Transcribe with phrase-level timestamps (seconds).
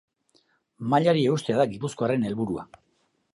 [0.93, 2.67] Mailari eustea da gipuzkoarren helburua.